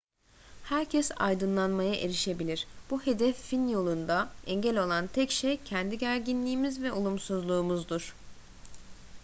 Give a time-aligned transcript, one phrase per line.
[0.63, 8.15] herkes aydınlanmaya erişebilir bu hedefin yolunda engel olan tek şey kendi gerginliğimiz ve olumsuzluğumuzdur